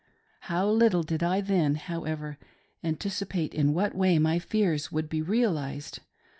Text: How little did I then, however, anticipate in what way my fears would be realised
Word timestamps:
How 0.49 0.67
little 0.67 1.03
did 1.03 1.21
I 1.21 1.41
then, 1.41 1.75
however, 1.75 2.39
anticipate 2.83 3.53
in 3.53 3.71
what 3.75 3.93
way 3.93 4.17
my 4.17 4.39
fears 4.39 4.91
would 4.91 5.09
be 5.09 5.21
realised 5.21 5.99